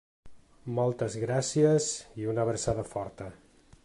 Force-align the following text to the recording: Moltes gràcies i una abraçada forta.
Moltes 0.79 1.17
gràcies 1.23 1.91
i 2.23 2.27
una 2.31 2.47
abraçada 2.47 2.87
forta. 2.95 3.29